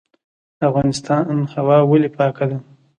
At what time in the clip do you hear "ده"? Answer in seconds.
2.49-2.57